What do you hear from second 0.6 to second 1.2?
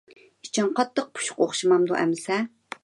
قاتتىق